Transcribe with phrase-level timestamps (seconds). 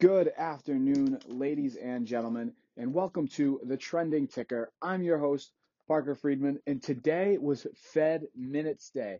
[0.00, 4.70] Good afternoon, ladies and gentlemen, and welcome to the Trending Ticker.
[4.80, 5.50] I'm your host,
[5.88, 9.18] Parker Friedman, and today was Fed Minutes Day.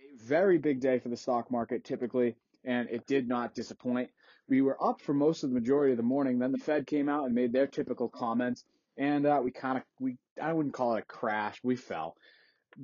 [0.00, 2.34] A very big day for the stock market typically,
[2.64, 4.10] and it did not disappoint.
[4.48, 7.08] We were up for most of the majority of the morning, then the Fed came
[7.08, 8.64] out and made their typical comments,
[8.96, 12.16] and uh, we kind of, we I wouldn't call it a crash, we fell.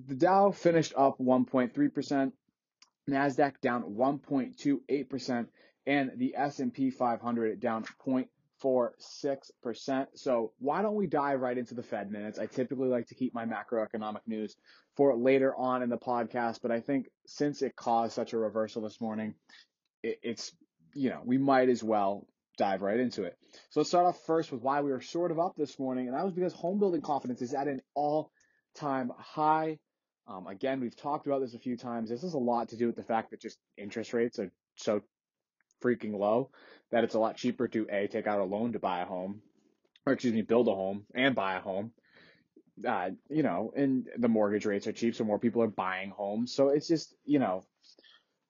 [0.07, 2.31] The Dow finished up 1.3%,
[3.09, 5.47] Nasdaq down 1.28%,
[5.87, 10.07] and the S&P 500 down 0.46%.
[10.15, 12.39] So why don't we dive right into the Fed minutes?
[12.39, 14.57] I typically like to keep my macroeconomic news
[14.97, 18.83] for later on in the podcast, but I think since it caused such a reversal
[18.83, 19.35] this morning,
[20.03, 20.53] it, it's,
[20.95, 22.27] you know, we might as well
[22.59, 23.37] dive right into it.
[23.71, 26.17] So let's start off first with why we were sort of up this morning, and
[26.17, 28.31] that was because home building confidence is at an all
[28.75, 29.79] time high.
[30.27, 32.09] Um, again, we've talked about this a few times.
[32.09, 35.03] This has a lot to do with the fact that just interest rates are so
[35.83, 36.51] freaking low
[36.91, 39.43] that it's a lot cheaper to a take out a loan to buy a home,
[40.07, 41.93] or excuse me, build a home and buy a home.
[42.87, 46.55] Uh, you know, and the mortgage rates are cheap, so more people are buying homes.
[46.55, 47.65] So it's just, you know,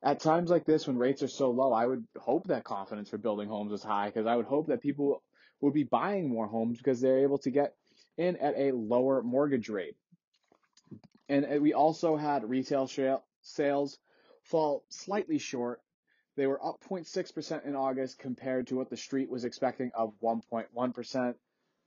[0.02, 3.18] at times like this when rates are so low, I would hope that confidence for
[3.18, 5.22] building homes is high because I would hope that people
[5.60, 7.74] would be buying more homes because they're able to get
[8.18, 9.96] in at a lower mortgage rate.
[11.28, 12.88] And we also had retail
[13.42, 13.98] sales
[14.42, 15.80] fall slightly short
[16.36, 21.34] they were up 0.6% in August compared to what the street was expecting of 1.1%.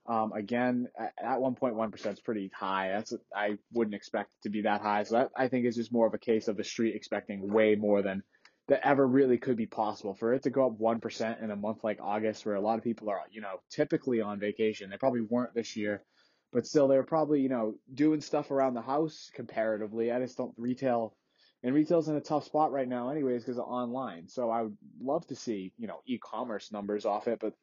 [0.08, 2.90] Um, again, at 1.1% is pretty high.
[2.90, 5.02] That's I wouldn't expect it to be that high.
[5.02, 7.74] So that I think is just more of a case of the street expecting way
[7.74, 8.22] more than
[8.68, 10.14] that ever really could be possible.
[10.14, 12.84] For it to go up 1% in a month like August, where a lot of
[12.84, 16.04] people are, you know, typically on vacation, they probably weren't this year,
[16.52, 20.12] but still they're probably, you know, doing stuff around the house comparatively.
[20.12, 21.16] I just don't retail
[21.62, 24.28] and retail's in a tough spot right now anyways because of online.
[24.28, 27.54] So I would love to see, you know, e-commerce numbers off it, but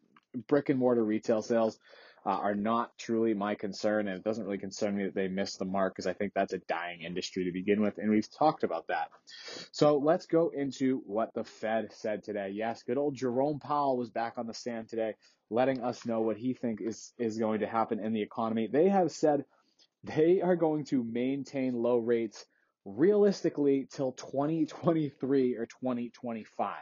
[0.48, 1.80] brick and mortar retail sales
[2.26, 5.60] uh, are not truly my concern and it doesn't really concern me that they missed
[5.60, 8.64] the mark because I think that's a dying industry to begin with and we've talked
[8.64, 9.10] about that.
[9.72, 12.52] So let's go into what the Fed said today.
[12.54, 15.16] Yes, good old Jerome Powell was back on the stand today
[15.50, 18.68] letting us know what he thinks is is going to happen in the economy.
[18.72, 19.46] They have said
[20.04, 22.46] they are going to maintain low rates
[22.86, 26.76] realistically till 2023 or 2025.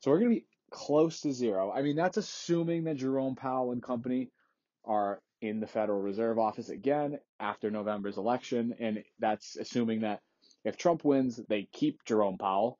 [0.00, 1.70] So we're going to be close to zero.
[1.70, 4.30] I mean, that's assuming that Jerome Powell and company
[4.84, 8.74] are in the Federal Reserve office again after November's election.
[8.80, 10.20] And that's assuming that
[10.64, 12.78] if Trump wins, they keep Jerome Powell.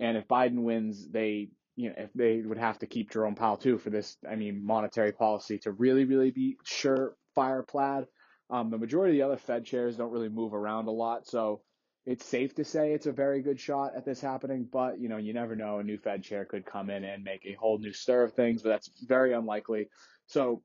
[0.00, 3.56] And if Biden wins, they, you know, if they would have to keep Jerome Powell
[3.56, 8.06] too for this, I mean, monetary policy to really, really be sure fire plaid.
[8.48, 11.26] Um, the majority of the other Fed chairs don't really move around a lot.
[11.26, 11.62] So
[12.06, 15.16] it's safe to say it's a very good shot at this happening, but you know,
[15.16, 15.78] you never know.
[15.78, 18.62] A new Fed chair could come in and make a whole new stir of things,
[18.62, 19.88] but that's very unlikely.
[20.26, 20.62] So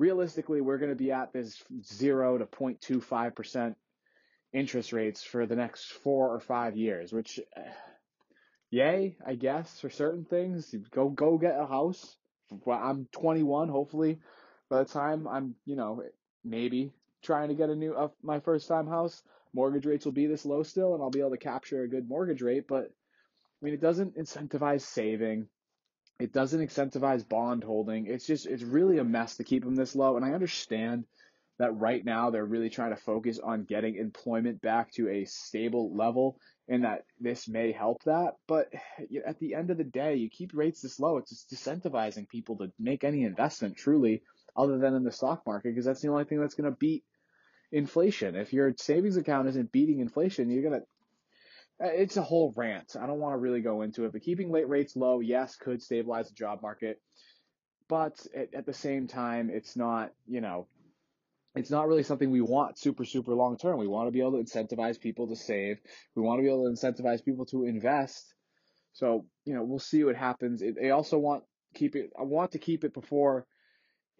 [0.00, 3.74] realistically, we're going to be at this zero to 0.25%
[4.52, 7.60] interest rates for the next four or five years, which, uh,
[8.70, 10.74] yay, I guess, for certain things.
[10.90, 12.16] Go, go get a house.
[12.64, 14.18] Well, I'm 21, hopefully
[14.70, 16.02] by the time I'm, you know,
[16.44, 19.22] maybe trying to get a new, uh, my first time house
[19.52, 22.08] mortgage rates will be this low still and I'll be able to capture a good
[22.08, 22.66] mortgage rate.
[22.68, 25.48] But I mean, it doesn't incentivize saving.
[26.20, 28.06] It doesn't incentivize bond holding.
[28.06, 30.16] It's just, it's really a mess to keep them this low.
[30.16, 31.04] And I understand
[31.58, 35.94] that right now they're really trying to focus on getting employment back to a stable
[35.94, 36.38] level
[36.68, 38.34] and that this may help that.
[38.46, 38.72] But
[39.26, 42.56] at the end of the day, you keep rates this low, it's just disincentivizing people
[42.58, 44.22] to make any investment truly
[44.56, 47.04] other than in the stock market because that's the only thing that's going to beat
[47.72, 48.36] inflation.
[48.36, 50.76] If your savings account isn't beating inflation, you're gonna.
[50.76, 50.80] Uh,
[51.82, 52.96] Uh, it's a whole rant.
[53.00, 55.82] I don't want to really go into it, but keeping late rates low, yes, could
[55.82, 57.00] stabilize the job market,
[57.88, 60.12] but at, at the same time, it's not.
[60.26, 60.66] You know,
[61.54, 63.78] it's not really something we want super super long term.
[63.78, 65.78] We want to be able to incentivize people to save.
[66.14, 68.34] We want to be able to incentivize people to invest.
[68.92, 70.62] So you know, we'll see what happens.
[70.80, 72.10] They also want keep it.
[72.18, 73.46] I want to keep it before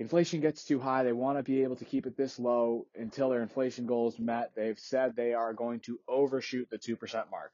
[0.00, 3.29] inflation gets too high, they want to be able to keep it this low until
[3.29, 4.50] their inflation goal is met.
[4.56, 7.52] They've said they are going to overshoot the 2% mark.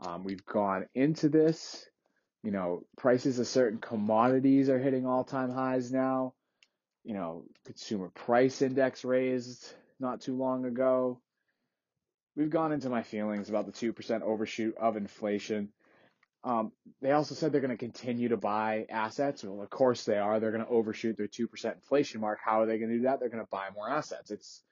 [0.00, 1.88] Um, we've gone into this,
[2.42, 6.34] you know, prices of certain commodities are hitting all time highs now.
[7.04, 11.20] You know, consumer price index raised not too long ago.
[12.36, 15.70] We've gone into my feelings about the 2% overshoot of inflation.
[16.44, 16.70] Um,
[17.02, 19.42] they also said they're going to continue to buy assets.
[19.42, 20.38] Well, of course they are.
[20.38, 22.38] They're going to overshoot their 2% inflation mark.
[22.44, 23.18] How are they going to do that?
[23.18, 24.30] They're going to buy more assets.
[24.30, 24.62] It's,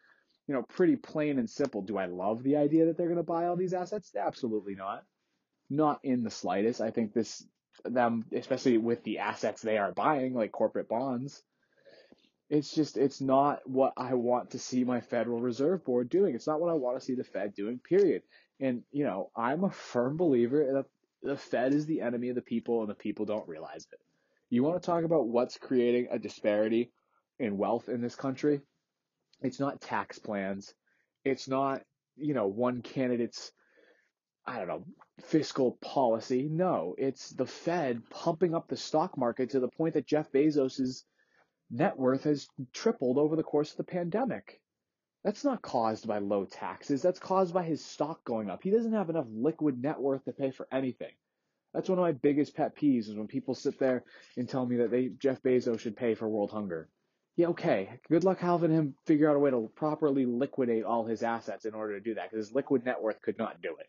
[0.47, 1.83] you know, pretty plain and simple.
[1.83, 4.15] Do I love the idea that they're going to buy all these assets?
[4.15, 5.03] Absolutely not.
[5.69, 6.81] Not in the slightest.
[6.81, 7.45] I think this
[7.85, 11.43] them, especially with the assets they are buying, like corporate bonds.
[12.49, 16.35] It's just, it's not what I want to see my Federal Reserve Board doing.
[16.35, 18.23] It's not what I want to see the Fed doing, period.
[18.61, 20.87] And, you know, I'm a firm believer that
[21.29, 24.01] the Fed is the enemy of the people and the people don't realize it.
[24.49, 26.93] You want to talk about what's creating a disparity
[27.41, 28.61] in wealth in this country?
[29.43, 30.73] It's not tax plans.
[31.25, 31.83] It's not,
[32.17, 33.51] you know, one candidate's,
[34.47, 34.85] I don't know,
[35.25, 36.49] fiscal policy.
[36.49, 41.05] No, it's the Fed pumping up the stock market to the point that Jeff Bezos's
[41.71, 44.61] net worth has tripled over the course of the pandemic.
[45.25, 47.03] That's not caused by low taxes.
[47.03, 48.63] That's caused by his stock going up.
[48.63, 51.11] He doesn't have enough liquid net worth to pay for anything.
[51.75, 54.05] That's one of my biggest pet peeves is when people sit there
[54.37, 56.89] and tell me that they Jeff Bezos should pay for world hunger.
[57.35, 57.99] Yeah, okay.
[58.09, 61.75] Good luck having him figure out a way to properly liquidate all his assets in
[61.75, 63.89] order to do that, because his liquid net worth could not do it.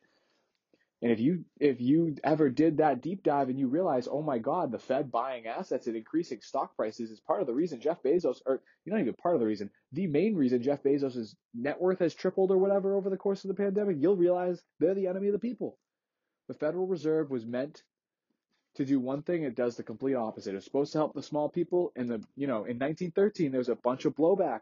[1.01, 4.39] And if you if you ever did that deep dive and you realize, oh my
[4.39, 8.01] God, the Fed buying assets and increasing stock prices is part of the reason Jeff
[8.01, 11.79] Bezos, or you're not even part of the reason, the main reason Jeff Bezos' net
[11.79, 15.07] worth has tripled or whatever over the course of the pandemic, you'll realize they're the
[15.07, 15.77] enemy of the people.
[16.47, 17.83] The Federal Reserve was meant
[18.77, 20.55] to do one thing, it does the complete opposite.
[20.55, 21.91] It's supposed to help the small people.
[21.95, 24.61] And the you know, in 1913, there was a bunch of blowback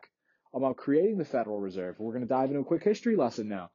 [0.54, 1.96] about creating the Federal Reserve.
[2.00, 3.72] We're going to dive into a quick history lesson now.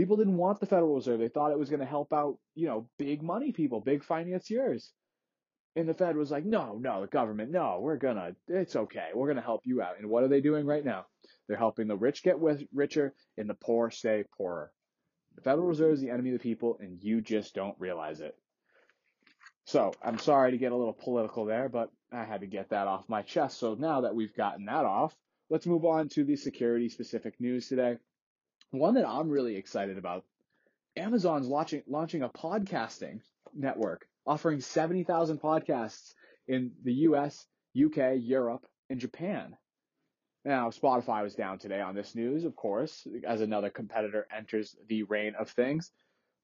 [0.00, 1.20] People didn't want the Federal Reserve.
[1.20, 4.94] They thought it was going to help out, you know, big money people, big financiers.
[5.76, 9.08] And the Fed was like, no, no, the government, no, we're gonna, it's okay.
[9.14, 9.98] We're gonna help you out.
[9.98, 11.04] And what are they doing right now?
[11.46, 12.36] They're helping the rich get
[12.72, 14.72] richer and the poor stay poorer.
[15.34, 18.34] The Federal Reserve is the enemy of the people, and you just don't realize it.
[19.66, 22.88] So I'm sorry to get a little political there, but I had to get that
[22.88, 23.60] off my chest.
[23.60, 25.14] So now that we've gotten that off,
[25.50, 27.98] let's move on to the security specific news today.
[28.70, 30.24] One that I'm really excited about.
[30.96, 33.20] Amazon's launching launching a podcasting
[33.54, 36.14] network offering 70,000 podcasts
[36.46, 37.46] in the US,
[37.76, 39.56] UK, Europe, and Japan.
[40.44, 45.02] Now, Spotify was down today on this news, of course, as another competitor enters the
[45.02, 45.90] reign of things.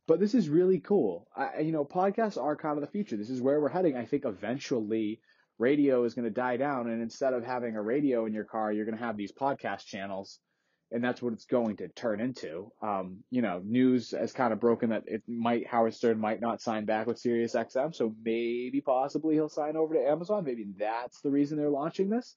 [0.06, 1.26] But this is really cool.
[1.37, 3.17] I, you know, podcasts are kind of the future.
[3.17, 3.96] This is where we're heading.
[3.96, 5.20] I think eventually
[5.58, 8.70] radio is going to die down, and instead of having a radio in your car,
[8.70, 10.38] you're going to have these podcast channels,
[10.93, 12.71] and that's what it's going to turn into.
[12.81, 16.61] Um, you know, news has kind of broken that it might Howard Stern might not
[16.61, 20.44] sign back with Sirius XM, so maybe possibly he'll sign over to Amazon.
[20.44, 22.37] Maybe that's the reason they're launching this.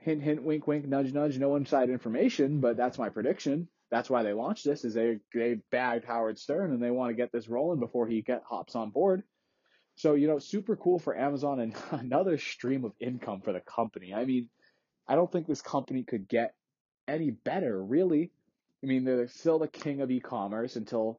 [0.00, 1.38] Hint, hint, wink, wink, nudge, nudge.
[1.38, 5.58] No inside information, but that's my prediction that's why they launched this is they they
[5.70, 8.90] bagged Howard Stern and they want to get this rolling before he get hops on
[8.90, 9.22] board.
[9.96, 14.14] So you know, super cool for Amazon and another stream of income for the company.
[14.14, 14.48] I mean,
[15.06, 16.54] I don't think this company could get
[17.08, 18.30] any better, really.
[18.82, 21.18] I mean, they're still the king of e-commerce until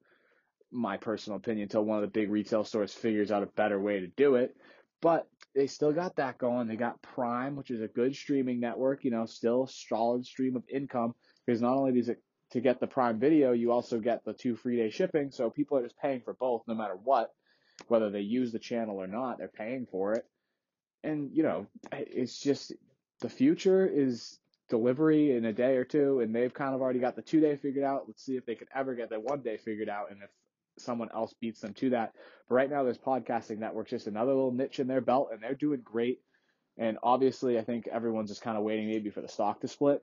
[0.71, 3.99] my personal opinion, until one of the big retail stores figures out a better way
[3.99, 4.55] to do it.
[5.01, 6.67] But they still got that going.
[6.67, 10.63] They got Prime, which is a good streaming network, you know, still solid stream of
[10.69, 11.15] income
[11.45, 12.21] because not only does it
[12.51, 15.31] to get the Prime Video, you also get the two free day shipping.
[15.31, 17.29] So people are just paying for both no matter what,
[17.87, 20.25] whether they use the channel or not, they're paying for it.
[21.03, 22.73] And, you know, it's just
[23.21, 24.37] the future is
[24.69, 27.55] delivery in a day or two, and they've kind of already got the two day
[27.55, 28.03] figured out.
[28.07, 30.29] Let's see if they could ever get the one day figured out and if
[30.77, 32.13] someone else beats them to that.
[32.47, 35.53] But right now, there's podcasting network's just another little niche in their belt, and they're
[35.55, 36.19] doing great.
[36.77, 40.01] And obviously, I think everyone's just kind of waiting maybe for the stock to split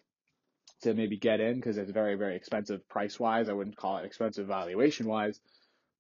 [0.83, 3.49] to maybe get in because it's very, very expensive price wise.
[3.49, 5.41] I wouldn't call it expensive valuation wise.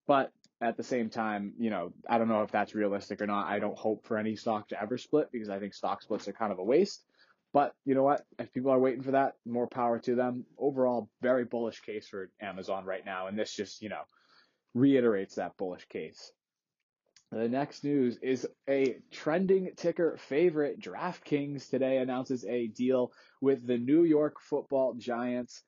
[0.06, 3.46] But at the same time, you know, I don't know if that's realistic or not.
[3.46, 6.32] I don't hope for any stock to ever split because I think stock splits are
[6.32, 7.04] kind of a waste.
[7.56, 8.20] But you know what?
[8.38, 10.44] If people are waiting for that, more power to them.
[10.58, 13.28] Overall, very bullish case for Amazon right now.
[13.28, 14.02] And this just, you know,
[14.74, 16.30] reiterates that bullish case.
[17.32, 20.82] The next news is a trending ticker favorite.
[20.82, 23.10] DraftKings today announces a deal
[23.40, 25.62] with the New York football giants.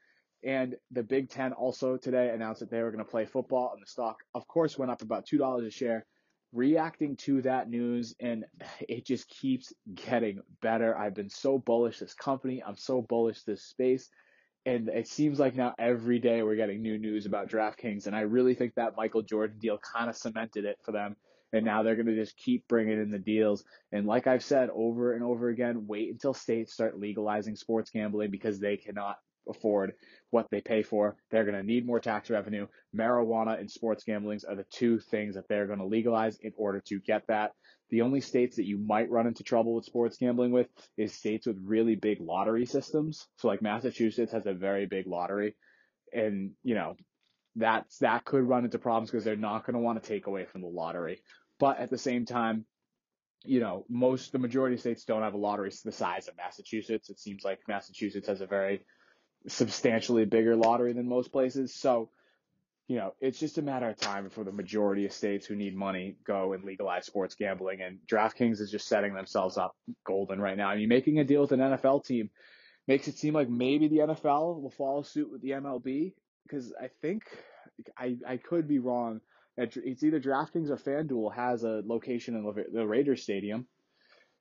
[0.44, 3.80] And the Big Ten also today announced that they were going to play football, and
[3.82, 6.04] the stock, of course, went up about $2 a share.
[6.52, 8.44] Reacting to that news, and
[8.88, 10.96] it just keeps getting better.
[10.96, 14.08] I've been so bullish this company, I'm so bullish this space.
[14.66, 18.22] And it seems like now every day we're getting new news about DraftKings, and I
[18.22, 21.16] really think that Michael Jordan deal kind of cemented it for them
[21.52, 23.64] and now they're going to just keep bringing in the deals.
[23.92, 28.30] And like I've said over and over again, wait until states start legalizing sports gambling
[28.30, 29.92] because they cannot afford
[30.30, 31.16] what they pay for.
[31.30, 32.66] They're going to need more tax revenue.
[32.96, 36.80] Marijuana and sports gambling are the two things that they're going to legalize in order
[36.86, 37.52] to get that.
[37.90, 41.46] The only states that you might run into trouble with sports gambling with is states
[41.46, 43.26] with really big lottery systems.
[43.36, 45.56] So like Massachusetts has a very big lottery
[46.12, 46.96] and, you know,
[47.56, 50.44] that's that could run into problems because they're not going to want to take away
[50.44, 51.22] from the lottery.
[51.58, 52.66] But at the same time,
[53.44, 57.10] you know, most the majority of states don't have a lottery the size of Massachusetts.
[57.10, 58.84] It seems like Massachusetts has a very
[59.46, 61.74] substantially bigger lottery than most places.
[61.74, 62.10] So,
[62.88, 65.76] you know, it's just a matter of time before the majority of states who need
[65.76, 67.82] money go and legalize sports gambling.
[67.82, 70.68] And DraftKings is just setting themselves up golden right now.
[70.68, 72.30] I mean, making a deal with an NFL team
[72.86, 76.14] makes it seem like maybe the NFL will follow suit with the MLB
[76.44, 77.24] because I think
[77.96, 79.20] I I could be wrong.
[79.56, 83.66] It's either DraftKings or FanDuel has a location in the Raiders Stadium.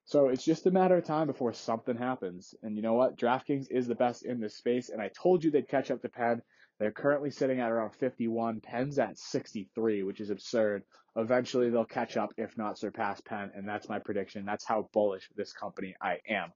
[0.08, 2.56] So it's just a matter of time before something happens.
[2.64, 3.18] And you know what?
[3.18, 4.88] DraftKings is the best in this space.
[4.88, 6.42] And I told you they'd catch up to Penn.
[6.80, 8.62] They're currently sitting at around 51.
[8.62, 10.84] Penn's at 63, which is absurd.
[11.18, 13.52] Eventually they'll catch up, if not surpass Penn.
[13.54, 14.46] And that's my prediction.
[14.46, 16.54] That's how bullish this company I am.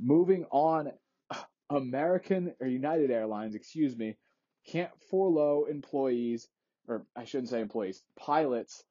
[0.00, 0.92] Moving on,
[1.68, 4.16] American or United Airlines, excuse me,
[4.66, 6.48] can't furlough employees,
[6.88, 8.82] or I shouldn't say employees, pilots,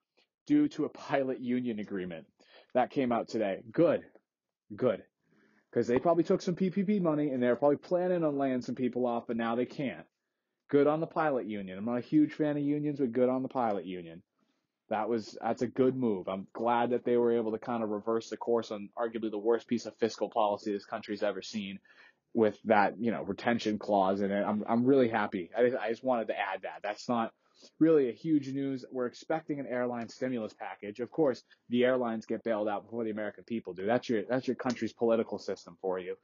[0.45, 2.27] due to a pilot union agreement.
[2.75, 3.63] That came out today.
[3.72, 4.03] Good.
[4.75, 5.01] Good.
[5.72, 9.08] Because they probably took some PPP money and they're probably planning on laying some people
[9.08, 10.05] off, but now they can't.
[10.70, 11.77] Good on the pilot union.
[11.77, 14.22] I'm not a huge fan of unions, but good on the pilot union
[14.89, 16.27] that was that's a good move.
[16.27, 19.38] I'm glad that they were able to kind of reverse the course on arguably the
[19.38, 21.79] worst piece of fiscal policy this country's ever seen
[22.34, 24.44] with that, you know, retention clause in it.
[24.44, 25.50] I'm I'm really happy.
[25.58, 26.82] I just, I just wanted to add that.
[26.84, 27.32] That's not
[27.79, 28.86] really a huge news.
[28.91, 31.00] We're expecting an airline stimulus package.
[31.00, 33.86] Of course, the airlines get bailed out before the American people do.
[33.86, 36.15] That's your that's your country's political system for you.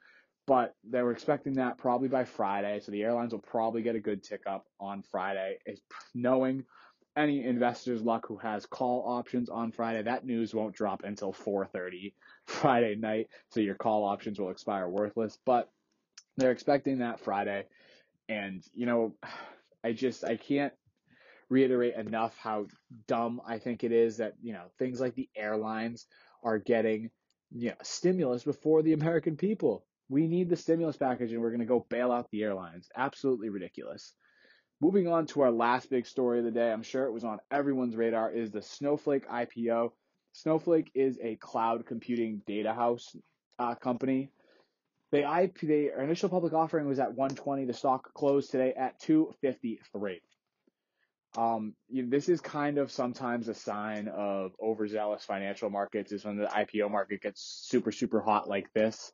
[0.48, 4.00] But they were expecting that probably by Friday, so the airlines will probably get a
[4.00, 5.58] good tick up on Friday.
[5.66, 5.82] Is
[6.16, 6.66] knowing
[7.16, 12.14] any investor's luck who has call options on Friday, that news won't drop until 4:30
[12.46, 15.38] Friday night, so your call options will expire worthless.
[15.46, 15.70] But
[16.38, 17.66] they're expecting that Friday,
[18.28, 19.16] and you know,
[19.84, 20.74] I just I can't
[21.52, 22.66] reiterate enough how
[23.08, 26.08] dumb I think it is that you know things like the airlines
[26.44, 27.12] are getting
[27.52, 29.86] you know stimulus before the American people.
[30.10, 32.90] We need the stimulus package, and we're going to go bail out the airlines.
[32.98, 34.14] Absolutely ridiculous.
[34.82, 37.40] Moving on to our last big story of the day, I'm sure it was on
[37.52, 39.92] everyone's radar, is the Snowflake IPO.
[40.34, 43.16] Snowflake is a cloud computing data house
[43.60, 44.32] uh, company.
[45.12, 47.66] They IP, their initial public offering was at 120.
[47.66, 50.22] The stock closed today at 253.
[51.38, 56.26] Um, you know, this is kind of sometimes a sign of overzealous financial markets is
[56.26, 59.14] when the IPO market gets super, super hot like this.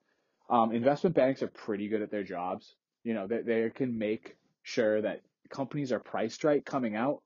[0.50, 2.76] Um, investment banks are pretty good at their jobs.
[3.04, 7.22] You know, they, they can make sure that companies are priced right coming out.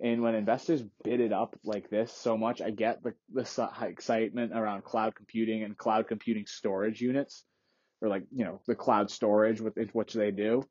[0.00, 4.52] And when investors bid it up like this so much, I get the, the excitement
[4.52, 7.44] around cloud computing and cloud computing storage units,
[8.00, 10.64] or like you know the cloud storage with which they do.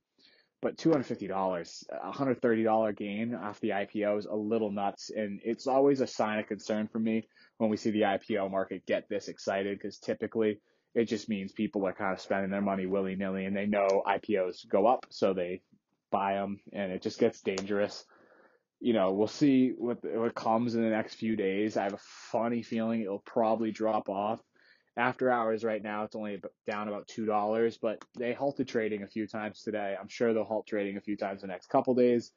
[0.64, 4.34] But two hundred fifty dollars, a hundred thirty dollar gain off the IPO is a
[4.34, 7.28] little nuts, and it's always a sign of concern for me
[7.58, 10.62] when we see the IPO market get this excited because typically
[10.96, 14.04] it just means people are kind of spending their money willy nilly, and they know
[14.08, 15.62] IPOs go up, so they
[16.12, 18.06] buy them, and it just gets dangerous.
[18.80, 21.76] You know, we'll see what what comes in the next few days.
[21.76, 22.00] I have a
[22.32, 24.40] funny feeling it'll probably drop off.
[24.96, 29.08] After hours right now, it's only down about two dollars, but they halted trading a
[29.08, 29.96] few times today.
[30.00, 32.32] I'm sure they'll halt trading a few times the next couple days.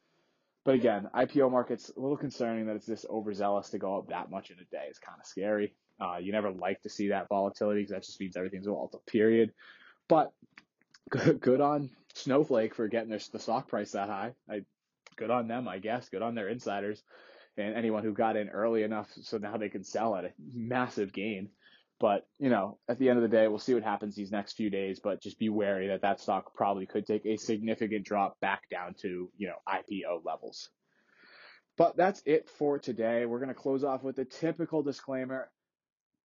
[0.64, 4.30] But again, IPO market's a little concerning that it's this overzealous to go up that
[4.30, 4.86] much in a day.
[4.88, 5.74] It's kind of scary.
[6.00, 9.52] Uh, you never like to see that volatility because that just means everything's volatile, period.
[10.08, 10.32] But
[11.10, 14.32] good, good on Snowflake for getting their the stock price that high.
[14.50, 14.62] I
[15.16, 16.08] good on them, I guess.
[16.08, 17.02] Good on their insiders
[17.56, 21.12] and anyone who got in early enough so now they can sell at a massive
[21.12, 21.48] gain.
[21.98, 24.54] But you know, at the end of the day, we'll see what happens these next
[24.54, 25.00] few days.
[25.02, 28.94] But just be wary that that stock probably could take a significant drop back down
[29.02, 30.68] to you know IPO levels.
[31.78, 33.26] But that's it for today.
[33.26, 35.50] We're going to close off with the typical disclaimer.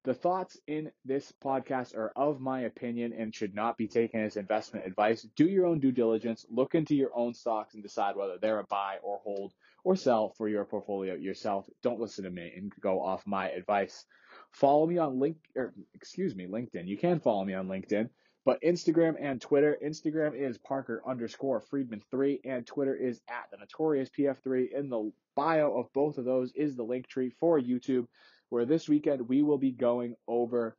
[0.04, 4.36] The thoughts in this podcast are of my opinion and should not be taken as
[4.36, 5.22] investment advice.
[5.36, 8.66] Do your own due diligence, look into your own stocks and decide whether they're a
[8.66, 11.70] buy or hold or sell for your portfolio yourself.
[11.84, 14.06] Don't listen to me and go off my advice.
[14.52, 16.88] Follow me on link or excuse me, LinkedIn.
[16.88, 18.10] You can follow me on LinkedIn,
[18.46, 19.78] but Instagram and Twitter.
[19.84, 24.74] Instagram is Parker underscore Friedman three and Twitter is at the notorious PF3.
[24.78, 28.08] In the bio of both of those is the Linktree for YouTube
[28.50, 30.76] where this weekend we will be going over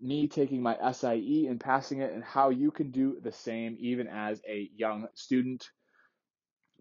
[0.00, 4.06] me taking my SIE and passing it and how you can do the same even
[4.06, 5.70] as a young student.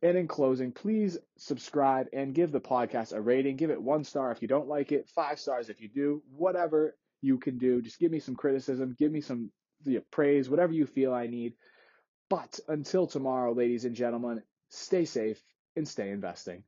[0.01, 3.57] And in closing, please subscribe and give the podcast a rating.
[3.57, 6.95] Give it one star if you don't like it, five stars if you do, whatever
[7.21, 7.81] you can do.
[7.81, 9.51] Just give me some criticism, give me some
[10.11, 11.53] praise, whatever you feel I need.
[12.29, 15.41] But until tomorrow, ladies and gentlemen, stay safe
[15.75, 16.63] and stay investing.